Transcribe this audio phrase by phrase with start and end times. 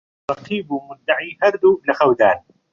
[0.27, 2.37] ڕەقیب و موددەعی هەردوو لە خەودان